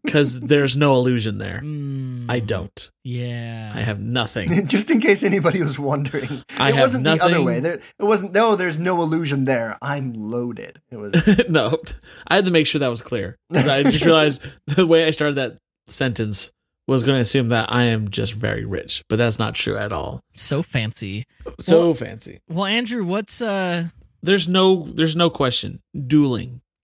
[0.03, 1.61] because there's no illusion there.
[1.63, 2.89] mm, I don't.
[3.03, 3.71] Yeah.
[3.75, 4.67] I have nothing.
[4.67, 7.59] just in case anybody was wondering, I it have wasn't the other way.
[7.59, 8.33] There, it wasn't.
[8.33, 9.77] No, there's no illusion there.
[9.81, 10.79] I'm loaded.
[10.91, 11.41] It was.
[11.49, 11.77] no,
[12.27, 13.35] I had to make sure that was clear.
[13.53, 16.51] 'Cause I just realized the way I started that sentence
[16.87, 19.91] was going to assume that I am just very rich, but that's not true at
[19.93, 20.21] all.
[20.33, 21.25] so fancy.
[21.59, 22.39] So Well- fancy.
[22.49, 23.85] Well, Andrew, what's uh
[24.21, 25.81] There's no, there's no question.
[25.95, 26.61] Dueling.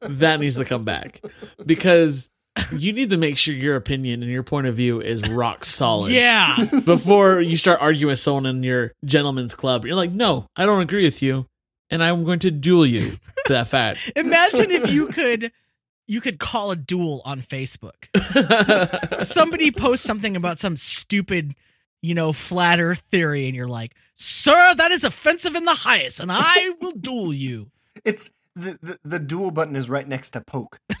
[0.00, 1.20] that needs to come back
[1.64, 2.28] because
[2.72, 6.12] you need to make sure your opinion and your point of view is rock solid.
[6.12, 6.56] Yeah.
[6.86, 10.80] Before you start arguing with someone in your gentleman's club, you're like, no, I don't
[10.80, 11.46] agree with you,
[11.90, 13.02] and I'm going to duel you
[13.46, 14.12] to that fact.
[14.16, 15.52] Imagine if you could
[16.06, 18.08] you could call a duel on Facebook.
[19.24, 21.54] Somebody posts something about some stupid,
[22.02, 26.20] you know, flat earth theory and you're like, "Sir, that is offensive in the highest
[26.20, 27.70] and I will duel you."
[28.04, 30.78] it's the, the the duel button is right next to poke.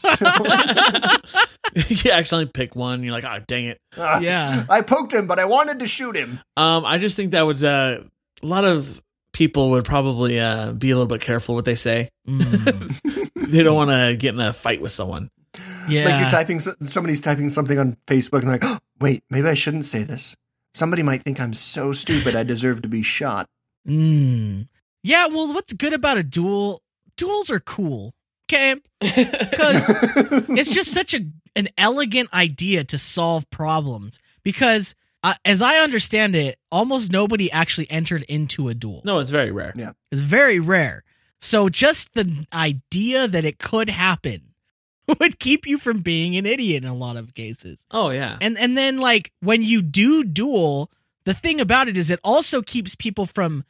[1.76, 3.02] So, you accidentally pick one.
[3.02, 3.80] You're like, oh, dang it.
[3.98, 4.64] ah, Yeah.
[4.68, 6.38] I poked him, but I wanted to shoot him.
[6.56, 8.04] Um, I just think that was uh,
[8.42, 9.02] a lot of
[9.34, 12.08] people would probably uh, be a little bit careful what they say.
[12.26, 15.30] Mm, They don't want to get in a fight with someone.
[15.88, 16.06] yeah.
[16.06, 19.54] Like you're typing, somebody's typing something on Facebook, and they're like, oh, Wait, maybe I
[19.54, 20.34] shouldn't say this.
[20.72, 23.48] Somebody might think I'm so stupid I deserve to be shot.
[23.86, 24.68] Mm.
[25.02, 26.80] Yeah, well, what's good about a duel?
[27.16, 28.14] Duels are cool.
[28.50, 29.84] Okay, because
[30.50, 31.20] it's just such a
[31.56, 34.20] an elegant idea to solve problems.
[34.42, 34.94] Because
[35.24, 39.02] uh, as I understand it, almost nobody actually entered into a duel.
[39.04, 39.72] no, it's very rare.
[39.74, 39.92] Yeah.
[40.12, 41.02] It's very rare.
[41.40, 44.54] So just the idea that it could happen
[45.20, 47.84] would keep you from being an idiot in a lot of cases.
[47.90, 48.36] Oh yeah.
[48.40, 50.90] And and then like when you do duel,
[51.24, 53.64] the thing about it is it also keeps people from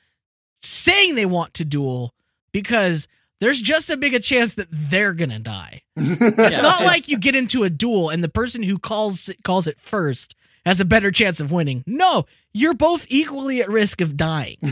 [0.62, 2.14] saying they want to duel
[2.52, 3.08] because
[3.40, 5.82] there's just a big a chance that they're gonna die.
[5.96, 9.30] It's Yeah, not it's- like you get into a duel and the person who calls
[9.44, 10.34] calls it first
[10.66, 11.84] has a better chance of winning.
[11.86, 14.56] No, you're both equally at risk of dying.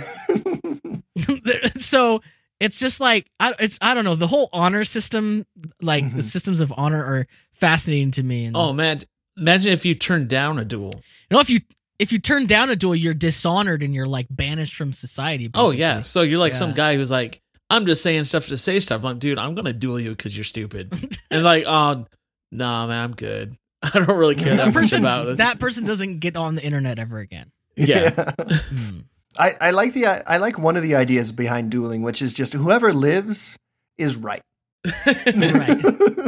[1.77, 2.23] so
[2.61, 5.45] it's just like I, it's I don't know the whole honor system,
[5.81, 6.25] like the Mhm.
[6.25, 8.45] systems of honor, are fascinating to me.
[8.47, 9.01] And Oh man,
[9.37, 10.93] imagine if you turned down a duel.
[10.95, 11.61] you know if you
[11.99, 15.51] if you turn down a duel, you're dishonored and you're like banished from society.
[15.55, 16.01] Oh yeah.
[16.01, 19.01] So you're like some guy who's like, I'm just saying stuff to say stuff.
[19.05, 21.19] I'm like, dude, I'm gonna duel you because you're stupid.
[21.31, 22.07] and like, oh,
[22.51, 23.57] nah, man, I'm good.
[23.95, 25.39] I don't really care that that much person about this.
[25.39, 27.51] that person doesn't get on the internet ever again.
[27.77, 28.11] Yeah.
[28.39, 28.99] Hmm.
[29.39, 32.53] I, I like the I like one of the ideas behind dueling, which is just
[32.53, 33.59] whoever lives
[33.99, 34.43] is right.
[34.85, 35.83] Right.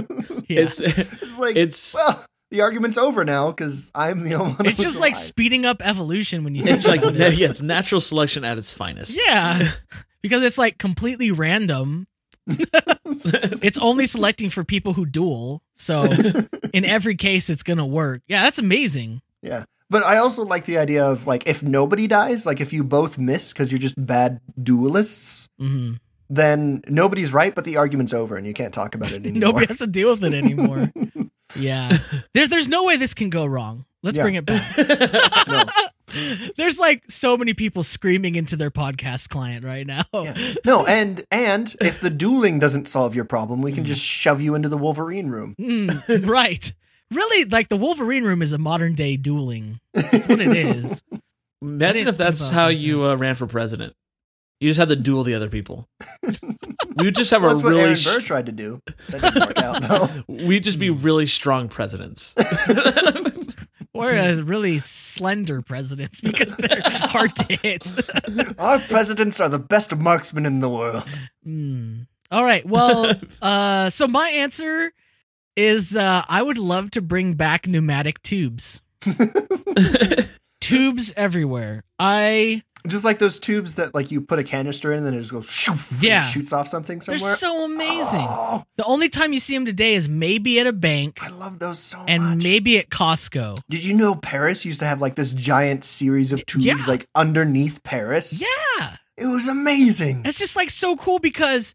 [0.46, 0.60] Yeah.
[0.60, 4.66] It's It's like it's well, the argument's over now because I'm the only one.
[4.66, 6.62] it's who's just like speeding up evolution when you.
[6.64, 7.38] think it's like about na- it.
[7.38, 9.18] yeah, it's natural selection at its finest.
[9.26, 9.66] yeah,
[10.22, 12.06] because it's like completely random.
[13.62, 16.04] It's only selecting for people who duel, so
[16.74, 18.22] in every case, it's gonna work.
[18.26, 19.22] Yeah, that's amazing.
[19.42, 19.64] yeah.
[19.90, 23.18] But I also like the idea of like if nobody dies, like if you both
[23.18, 25.94] miss because you're just bad duelists, hmm
[26.30, 29.40] then nobody's right, but the argument's over and you can't talk about it anymore.
[29.40, 30.84] Nobody has to deal with it anymore.
[31.54, 31.96] yeah,
[32.32, 33.84] there's there's no way this can go wrong.
[34.04, 34.22] Let's Yeah.
[34.22, 34.76] bring it back.
[35.48, 35.64] No.
[36.56, 40.04] There's like so many people screaming into their podcast client right now.
[40.12, 40.36] Yeah.
[40.64, 43.76] No, and and if the dueling doesn't solve your problem, we Mm.
[43.76, 45.56] can just shove you into the Wolverine room.
[45.58, 46.72] Mm, right.
[47.10, 49.80] Really, like the Wolverine room is a modern day dueling.
[49.94, 51.02] That's what it is.
[51.62, 53.94] Imagine if that's how that, you uh, ran for president.
[54.60, 55.88] You just had to duel the other people.
[56.96, 57.82] we would just have Well, a that's what really.
[57.82, 58.80] Aaron Burr tried to do.
[59.08, 60.08] That didn't work out though.
[60.28, 62.34] we'd just be really strong presidents.
[63.94, 67.92] Or as really slender presidents because they're hard to hit.
[68.58, 71.08] Our presidents are the best marksmen in the world.
[71.46, 72.06] Mm.
[72.32, 72.66] All right.
[72.66, 74.92] Well, uh, so my answer
[75.56, 78.82] is uh, I would love to bring back pneumatic tubes.
[80.60, 81.84] tubes everywhere.
[81.96, 85.20] I Just like those tubes that like you put a canister in and then it
[85.20, 86.20] just goes shoof, Yeah.
[86.20, 87.18] shoots off something somewhere.
[87.18, 88.26] they're so amazing.
[88.28, 91.58] Oh, The only time you see them today is maybe at a bank I love
[91.58, 92.32] those so and much.
[92.34, 93.58] And maybe at Costco.
[93.70, 96.76] Did you know Paris used to have like this giant series of tubes Yeah.
[96.86, 98.42] like underneath Paris?
[98.42, 98.96] Yeah.
[99.16, 100.22] It was amazing.
[100.26, 101.74] It's just like so cool because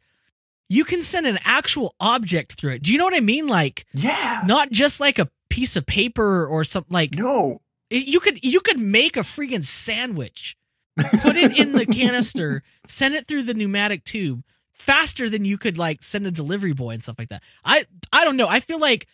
[0.68, 2.84] you can send an actual object through it.
[2.84, 3.48] Do you know what I mean?
[3.48, 4.44] Like Yeah.
[4.46, 7.62] not just like a piece of paper or something like No.
[7.90, 10.56] you could you could make a freaking sandwich,
[11.22, 15.78] put it in the canister, send it through the pneumatic tube faster than you could
[15.78, 17.44] like send a delivery boy and stuff like that.
[17.64, 18.48] I I don't know.
[18.48, 19.08] I feel like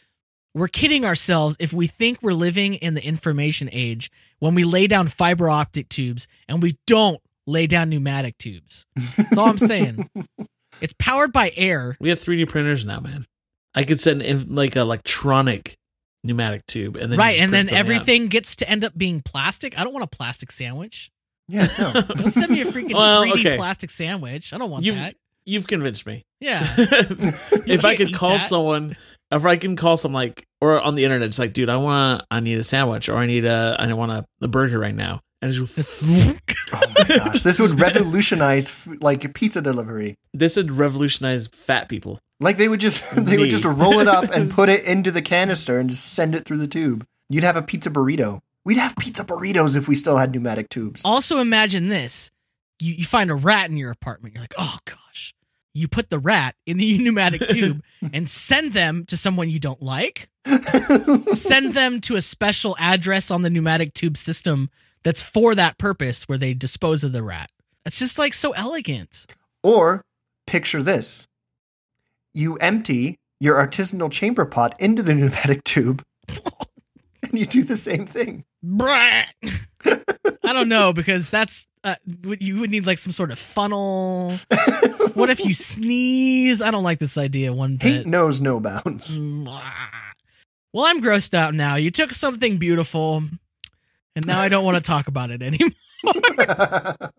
[0.54, 4.88] we're kidding ourselves if we think we're living in the information age when we lay
[4.88, 8.86] down fiber optic tubes and we don't lay down pneumatic tubes.
[9.18, 10.10] That's all I'm saying.
[10.82, 11.96] It's powered by air.
[12.02, 13.26] we have 3D printers now, man.
[13.74, 15.78] I could send in like a electronic
[16.24, 17.80] pneumatic tube, and then right, and then print something out.
[17.80, 19.78] everything gets to end up being plastic.
[19.80, 21.12] I don't want a plastic sandwich.
[21.48, 21.94] Yeah, no.
[22.02, 23.56] Don't send me a freaking Well, 3D okay.
[23.58, 24.54] plastic sandwich.
[24.54, 25.16] I don't want You've- that.
[25.48, 26.26] You've convinced me.
[26.40, 26.62] Yeah.
[26.78, 28.40] if I could call that.
[28.40, 28.98] someone,
[29.32, 32.24] if I can call someone like, or on the internet, it's like, dude, I want,
[32.32, 35.20] I need a sandwich, or I need a, I want a, a burger right now,
[35.44, 36.04] and just,
[36.74, 40.16] Oh my gosh, this would revolutionize like pizza delivery.
[40.34, 42.18] this would revolutionize fat people.
[42.40, 45.22] Like they would just they would just roll it up and put it into the
[45.22, 47.06] canister and just send it through the tube.
[47.30, 48.40] You'd have a pizza burrito.
[48.66, 51.04] We'd have pizza burritos if we still had pneumatic tubes.
[51.06, 52.32] also, imagine this:
[52.80, 54.34] you you find a rat in your apartment.
[54.34, 55.34] You're like, oh gosh.
[55.78, 59.82] You put the rat in the pneumatic tube and send them to someone you don't
[59.82, 60.30] like.
[61.34, 64.70] Send them to a special address on the pneumatic tube system
[65.04, 67.50] that's for that purpose, where they dispose of the rat.
[67.86, 69.26] It's just like so elegant.
[69.64, 70.02] or
[70.48, 71.28] picture this:
[72.34, 76.02] you empty your artisanal chamber pot into the pneumatic tube,
[77.22, 78.46] and you do the same thing.
[80.44, 81.96] I don't know because that's uh,
[82.40, 84.34] you would need like some sort of funnel.
[85.16, 86.62] What if you sneeze?
[86.62, 88.00] I don't like this idea one bit.
[88.00, 89.18] Hate knows no bounds.
[89.18, 91.76] Well, I'm grossed out now.
[91.76, 93.24] You took something beautiful,
[94.18, 95.72] and now I don't want to talk about it anymore.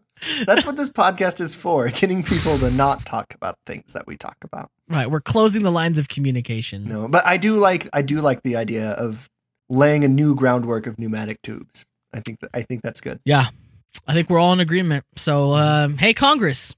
[0.45, 4.19] That's what this podcast is for, getting people to not talk about things that we
[4.19, 4.71] talk about.
[4.89, 6.87] Right, we're closing the lines of communication.
[6.87, 9.31] No, but I do like I do like the idea of
[9.69, 11.87] laying a new groundwork of pneumatic tubes.
[12.13, 13.21] I think that, I think that's good.
[13.25, 13.49] Yeah,
[14.07, 15.05] I think we're all in agreement.
[15.17, 16.75] So, um, hey, Congress,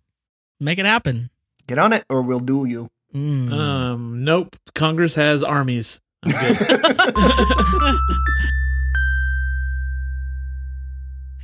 [0.60, 1.30] make it happen.
[1.66, 2.88] Get on it, or we'll do you.
[3.14, 3.52] Mm.
[3.52, 4.56] Um, nope.
[4.74, 6.00] Congress has armies.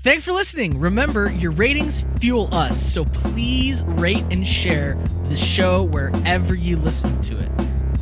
[0.03, 0.79] Thanks for listening.
[0.81, 4.99] Remember, your ratings fuel us, so please rate and share
[5.31, 7.51] the show wherever you listen to it.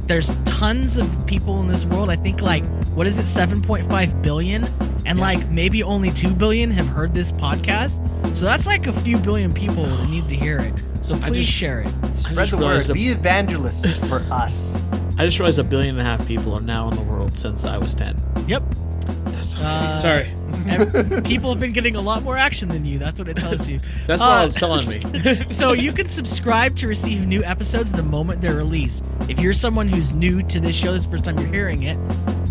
[0.06, 2.10] There's tons of people in this world.
[2.10, 4.64] I think like what is it, 7.5 billion,
[5.06, 8.00] and like maybe only 2 billion have heard this podcast.
[8.36, 10.74] So that's like a few billion people that need to hear it.
[11.00, 12.14] So I please just- share it.
[12.14, 12.88] Spread the word.
[12.90, 14.80] a- Be evangelists for us.
[15.18, 17.64] I just realized a billion and a half people are now in the world since
[17.64, 18.44] I was 10.
[18.48, 18.62] Yep.
[19.08, 20.34] Uh, Sorry.
[20.66, 22.98] Ev- people have been getting a lot more action than you.
[22.98, 23.80] That's what it tells you.
[24.06, 25.00] That's what uh, I was telling me.
[25.48, 29.04] so you can subscribe to receive new episodes the moment they're released.
[29.28, 31.84] If you're someone who's new to this show, this is the first time you're hearing
[31.84, 31.96] it,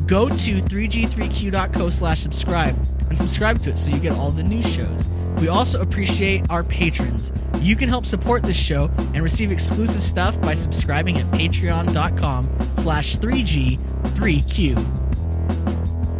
[0.08, 2.78] go to 3g3q.co slash subscribe
[3.10, 5.08] and subscribe to it so you get all the new shows.
[5.38, 7.32] We also appreciate our patrons.
[7.60, 13.18] You can help support this show and receive exclusive stuff by subscribing at patreon.com slash
[13.18, 15.01] 3g3q.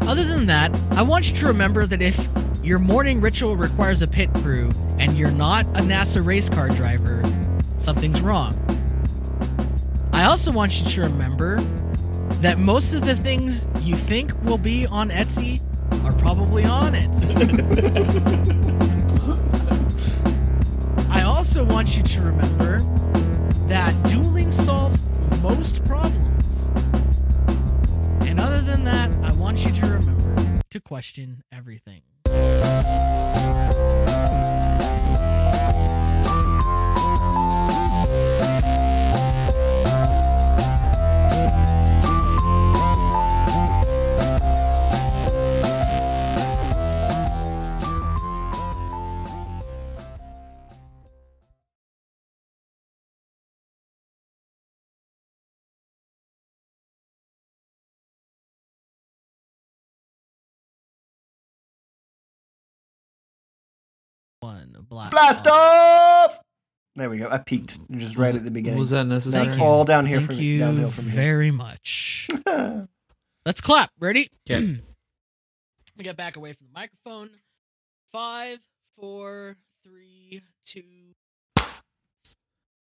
[0.02, 2.30] Other than that, I want you to remember that if
[2.64, 7.24] your morning ritual requires a pit crew and you're not a NASCAR race car driver,
[7.78, 8.58] something's wrong.
[10.14, 11.62] I also want you to remember
[12.42, 15.62] that most of the things you think will be on Etsy
[16.04, 17.32] are probably on Etsy.
[21.10, 22.80] I also want you to remember
[23.68, 25.06] that dueling solves
[25.42, 26.72] most problems.
[28.28, 29.10] And other than that,
[29.52, 32.02] want you to remember to question everything.
[64.42, 65.12] One blast.
[65.12, 66.40] Blast off!
[66.96, 67.30] There we go.
[67.30, 68.80] I peaked just right Was at the beginning.
[68.80, 69.48] Was that necessary?
[69.48, 69.66] Thank you.
[69.66, 71.14] all down here Thank from you downhill from here.
[71.16, 72.28] very much.
[73.46, 73.92] Let's clap.
[74.00, 74.30] Ready?
[74.50, 74.60] Okay.
[74.66, 74.68] Let
[75.98, 77.30] me get back away from the microphone.
[78.12, 78.60] Five,
[79.00, 80.84] four, three, two.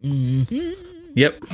[0.02, 0.70] Mm-hmm.
[1.14, 1.44] Yep.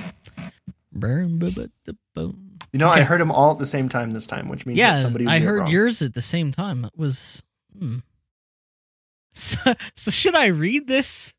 [0.93, 2.59] Burn, bu- bu- the boom.
[2.73, 4.95] You know, I heard them all at the same time this time, which means Yeah,
[4.95, 5.71] that somebody would I get it heard wrong.
[5.71, 6.85] yours at the same time.
[6.85, 7.43] It was.
[7.77, 7.99] Hmm.
[9.33, 11.35] So, so should I read this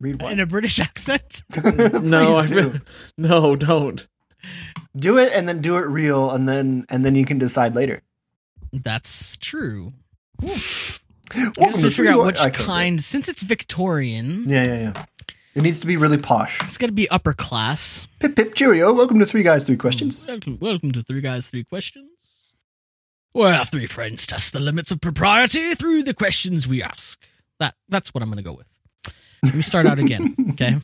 [0.00, 0.32] Read what?
[0.32, 1.42] in a British accent?
[2.02, 2.70] No, I do.
[2.70, 2.80] feel,
[3.16, 4.06] no, don't.
[4.96, 8.02] do it and then do it real, and then and then you can decide later.
[8.72, 9.92] That's true.
[10.42, 10.46] I
[11.36, 13.00] Welcome have to to figure out which Wi- okay, kind.
[13.02, 15.04] Since it's Victorian, Yeah, yeah, yeah.
[15.54, 16.62] It needs to be really posh.
[16.62, 18.08] it's got to be upper class.
[18.18, 18.92] Pip pip cheerio.
[18.92, 20.26] Welcome to Three Guys, Three Questions.
[20.26, 22.10] Welcome, welcome to Three Guys, Three Questions.
[23.32, 27.18] Where three friends test the limits of propriety through the questions we ask.
[27.60, 28.68] That that's what I'm going to go with.
[29.42, 30.76] Let me start out again, okay?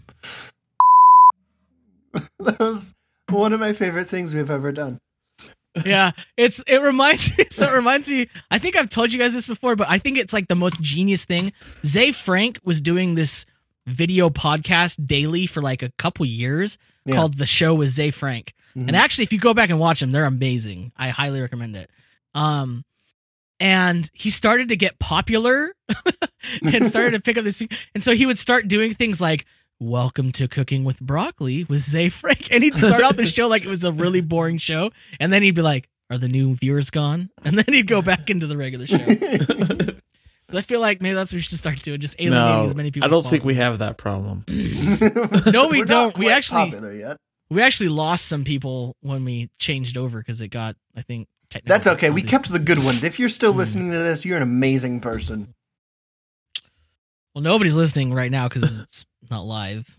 [2.41, 2.95] That was
[3.29, 4.99] one of my favorite things we've ever done.
[5.85, 7.45] yeah, it's it reminds me.
[7.51, 8.29] So it reminds me.
[8.51, 10.81] I think I've told you guys this before, but I think it's like the most
[10.81, 11.53] genius thing.
[11.85, 13.45] Ze Frank was doing this
[13.87, 17.15] video podcast daily for like a couple years Yeah.
[17.17, 18.89] called "The Show with Ze Frank." Mhm.
[18.89, 20.93] And actually, if you go back and watch them, they're amazing.
[20.97, 21.91] I highly recommend it.
[22.39, 22.85] Um,
[23.61, 25.75] and he started to get popular
[26.63, 27.63] and started to pick up this.
[27.95, 29.45] And so he would start doing things like
[29.81, 33.65] "Welcome to Cooking with Broccoli" with Ze Frank, and he'd start out the show like
[33.65, 36.91] it was a really boring show, and then he'd be like, "Are the new viewers
[36.91, 38.97] gone?" And then he'd go back into the regular show.
[40.51, 42.91] I feel like maybe that's what we should start doing, just alienating No, as many
[42.91, 43.07] people.
[43.07, 44.45] I don't as think we have that problem.
[45.53, 46.17] No, we We're don't.
[46.17, 47.17] We quite actually- popular yet.
[47.51, 51.69] We actually lost some people when we changed over because it got, I think, technical.
[51.75, 52.11] That's okay.
[52.11, 53.05] We kept the good ones.
[53.05, 53.59] If you're still Hmm.
[53.59, 55.55] listening to this, you're an amazing person.
[57.35, 59.98] Well, nobody's listening right now because it's not live.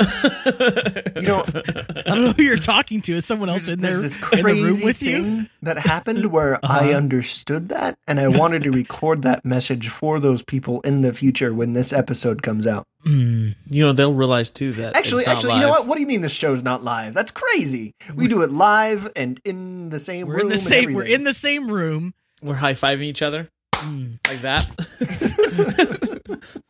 [0.00, 3.14] You know, I don't know who you're talking to.
[3.14, 5.12] Is someone else in there there's this in the room crazy with you?
[5.22, 6.96] thing that happened where I Uh-huh.
[6.96, 11.54] understood that, and I wanted to record that message for those people in the future
[11.54, 12.86] when this episode comes out.
[13.04, 13.50] Hmm.
[13.68, 15.86] you know, they'll realize too that Actually, it's not actually, you know what?
[15.86, 17.12] What do you mean this show's not live?
[17.12, 17.94] That's crazy.
[18.14, 20.40] We do it live and in the same We're room.
[20.46, 20.94] in the same.
[20.94, 22.14] We're in the same room.
[22.42, 24.14] We're high fiving each other Hmm.
[24.26, 24.66] like that.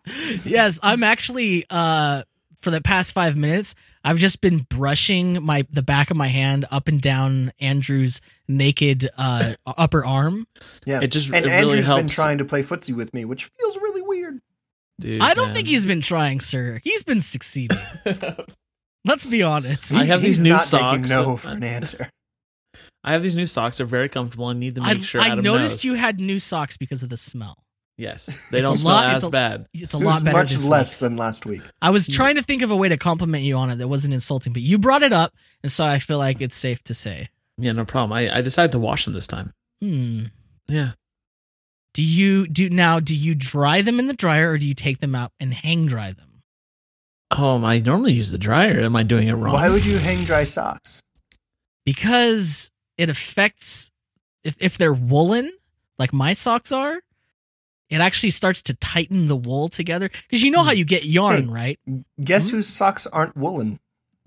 [0.44, 2.22] yes, I'm actually uh
[2.64, 6.64] for the past five minutes, I've just been brushing my the back of my hand
[6.70, 10.46] up and down Andrew's naked uh upper arm.
[10.84, 11.00] yeah.
[11.02, 13.76] It just and it really Andrew's been trying to play footsie with me, which feels
[13.76, 14.40] really weird.
[14.98, 15.54] Dude, I don't man.
[15.56, 16.80] think he's been trying, sir.
[16.82, 17.78] He's been succeeding.
[19.04, 19.92] Let's be honest.
[19.92, 21.10] I have these new not socks.
[21.10, 22.08] No for an answer.
[23.02, 23.76] I have these new socks.
[23.76, 24.46] They're very comfortable.
[24.46, 25.92] I need to I, make sure I Adam noticed knows.
[25.92, 27.63] you had new socks because of the smell.
[27.96, 29.66] Yes, they It's don't a smell lot- as it's a- bad.
[29.72, 30.36] It's a It was lot better.
[30.38, 31.00] much this less week.
[31.00, 31.62] than last week.
[31.80, 34.14] I was trying to think of a way to compliment you on it that wasn't
[34.14, 35.32] insulting, but you brought it up,
[35.62, 37.28] and so I feel like it's safe to say.
[37.56, 38.12] Yeah, no problem.
[38.12, 39.52] I, I decided to wash them this time.
[39.80, 40.24] Hmm.
[40.66, 40.90] Yeah.
[41.92, 42.98] Do you do now?
[42.98, 45.86] Do you dry them in the dryer, or do you take them out and hang
[45.86, 46.42] dry them?
[47.30, 48.80] Oh, I normally use the dryer.
[48.80, 49.54] Am I doing it wrong?
[49.54, 51.00] Why would you hang dry socks?
[51.84, 53.90] Because it affects
[54.42, 55.52] if if they're woolen,
[55.98, 57.00] like my socks are.
[57.94, 61.44] It actually starts to tighten the wool together because you know how you get yarn,
[61.44, 61.48] Hey.
[61.48, 61.80] right?
[62.22, 62.56] Guess Hmm?
[62.56, 63.78] whose socks aren't woolen?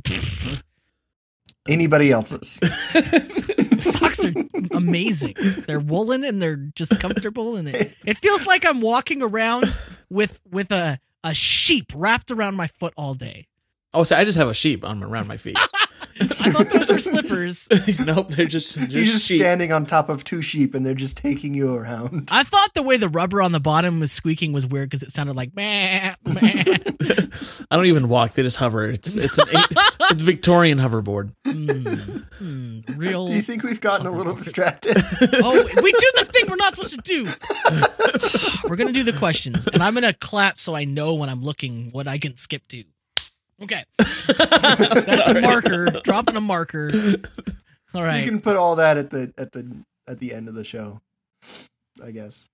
[1.67, 2.61] Anybody else's.
[3.81, 4.31] socks are
[4.71, 5.35] amazing.
[5.67, 9.65] They're woolen and they're just comfortable, and it, it feels like I'm walking around
[10.09, 13.47] with with a a sheep wrapped around my foot all day.
[13.93, 15.57] oh, so I just have a sheep on around my feet.
[16.21, 17.67] I thought those were slippers.
[18.05, 19.39] nope, they're just just, You're just sheep.
[19.39, 22.29] standing on top of two sheep and they're just taking you around.
[22.31, 25.11] I thought the way the rubber on the bottom was squeaking was weird because it
[25.11, 26.53] sounded like meh, meh.
[27.71, 28.85] I don't even walk; they just hover.
[28.89, 29.65] It's it's an eight,
[30.11, 31.33] it's Victorian hoverboard.
[31.45, 31.81] Hmm,
[32.37, 33.27] hmm, real.
[33.27, 34.97] Do you think we've gotten a little distracted?
[34.97, 37.25] Oh, we do the thing we're not supposed to do.
[38.67, 41.89] we're gonna do the questions, and I'm gonna clap so I know when I'm looking
[41.91, 42.83] what I can skip to.
[43.63, 45.89] Okay, that's a marker.
[46.03, 46.91] Dropping a marker.
[47.93, 48.19] All right.
[48.23, 51.01] You can put all that at the at the at the end of the show.
[52.03, 52.49] I guess.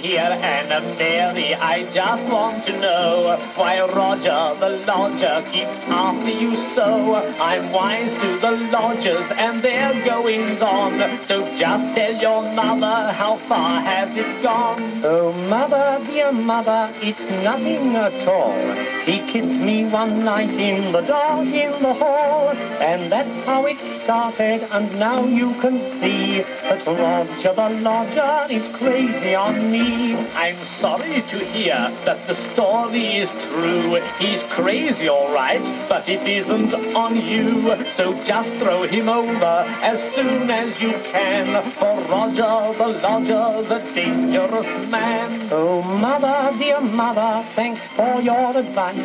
[0.00, 6.54] Here, Anna Mary, I just want to know why Roger the lodger keeps after you
[6.74, 7.14] so.
[7.14, 13.40] I'm wise to the lodgers and their goings on, so just tell your mother how
[13.48, 15.04] far has it gone.
[15.04, 18.54] Oh, mother, dear mother, it's nothing at all.
[19.04, 23.97] He kissed me one night in the dark in the hall, and that's how it
[24.08, 30.16] started, and now you can see that Roger the lodger is crazy on me.
[30.32, 34.00] I'm sorry to hear that the story is true.
[34.18, 37.68] He's crazy, all right, but it isn't on you.
[37.98, 41.46] So just throw him over as soon as you can.
[41.76, 45.52] For Roger the lodger, the dangerous man.
[45.52, 48.96] Oh, mother, dear mother, thanks for your advice.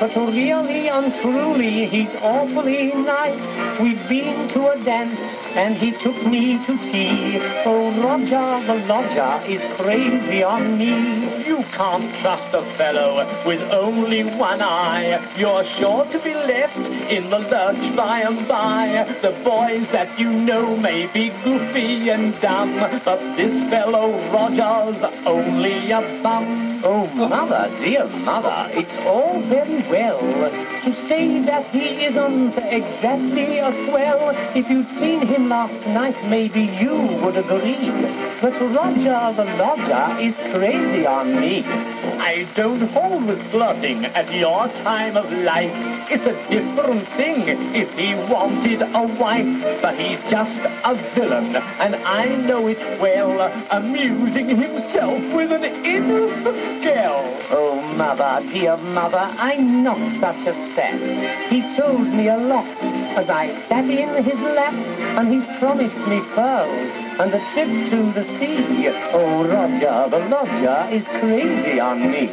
[0.00, 3.80] But really and truly, he's awfully nice.
[3.80, 7.36] We've been to a dance and he took me to tea.
[7.66, 11.46] Oh, Roger the lodger is crazy on me.
[11.48, 15.18] You can't trust a fellow with only one eye.
[15.36, 19.18] You're sure to be left in the lurch by and by.
[19.20, 25.90] The boys that you know may be goofy and dumb, but this fellow Roger's only
[25.90, 26.68] a bum.
[26.84, 33.72] Oh, mother, dear mother, it's all very well to say that he isn't exactly a
[33.88, 34.30] swell.
[34.54, 37.90] If you'd seen him last night, maybe you would agree.
[38.42, 41.64] But Roger the lodger is crazy on me.
[41.64, 45.97] I don't hold with flirting at your time of life.
[46.10, 47.44] It's a different thing
[47.76, 49.44] if he wanted a wife.
[49.82, 53.38] But he's just a villain, and I know it well,
[53.70, 57.28] amusing himself with an innocent girl.
[57.50, 60.96] Oh, mother, dear mother, I'm not such a sap.
[61.52, 62.64] He told me a lot
[63.18, 68.12] as I sat in his lap, and he's promised me pearls and a trip to
[68.16, 68.88] the sea.
[69.12, 72.28] Oh, Roger the lodger is crazy on me.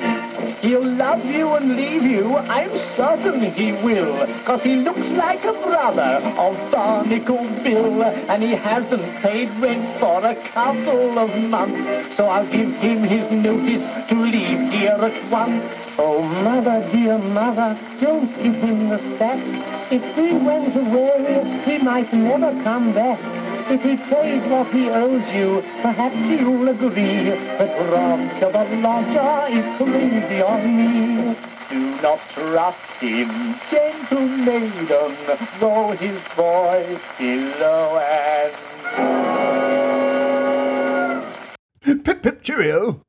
[0.62, 5.54] He'll love you and leave you, I'm certain he will, cause he looks like a
[5.54, 12.26] brother of Barnacle Bill, and he hasn't paid rent for a couple of months, so
[12.26, 15.64] I'll give him his notice to leave here at once.
[15.98, 19.40] Oh, mother, dear mother, don't give him the sack.
[19.92, 23.45] If he went away, he might never come back.
[23.68, 28.66] If he pays what he owes you, perhaps you'll agree that Roger the
[29.50, 31.36] is crazy on me.
[31.72, 35.18] Do not trust him, gentle maiden,
[35.60, 38.54] though his voice is low and
[42.04, 43.05] Pip pip cheerio.